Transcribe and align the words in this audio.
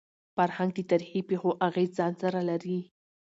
فرهنګ 0.35 0.71
د 0.75 0.79
تاریخي 0.91 1.21
پېښو 1.29 1.49
اغېز 1.67 1.89
ځان 1.97 2.13
سره 2.21 2.39
لري. 2.49 2.79